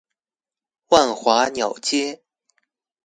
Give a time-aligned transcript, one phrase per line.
[0.87, 2.23] 萬華鳥街